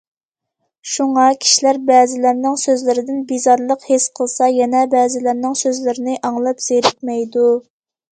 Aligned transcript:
شۇڭا، 0.91 1.25
كىشىلەر 1.41 1.79
بەزىلەرنىڭ 1.89 2.55
سۆزلىرىدىن 2.61 3.19
بىزارلىق 3.31 3.85
ھېس 3.89 4.07
قىلسا، 4.21 4.47
يەنە 4.53 4.81
بەزىلەرنىڭ 4.95 5.53
سۆزلىرىنى 5.61 6.17
ئاڭلاپ 6.31 6.65
زېرىكمەيدۇ. 6.69 7.45